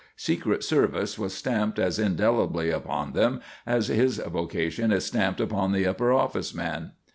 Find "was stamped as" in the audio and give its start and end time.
1.19-1.99